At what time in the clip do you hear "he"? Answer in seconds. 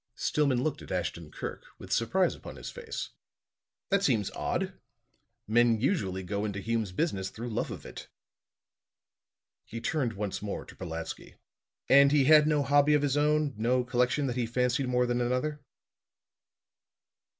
9.63-9.79, 12.11-12.23, 14.37-14.47